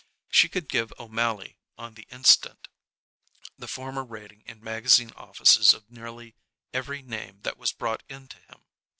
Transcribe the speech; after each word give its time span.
She 0.31 0.49
could 0.49 0.67
give 0.67 0.91
O'Mally 0.97 1.59
on 1.77 1.93
the 1.93 2.07
instant 2.09 2.69
the 3.55 3.67
former 3.67 4.03
rating 4.03 4.41
in 4.47 4.59
magazine 4.59 5.11
offices 5.11 5.75
of 5.75 5.91
nearly 5.91 6.33
every 6.73 7.03
name 7.03 7.41
that 7.41 7.59
was 7.59 7.71
brought 7.71 8.01
in 8.09 8.27
to 8.29 8.37
him. 8.39 8.65